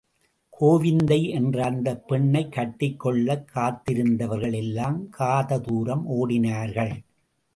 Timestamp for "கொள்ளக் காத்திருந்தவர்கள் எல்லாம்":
2.99-5.09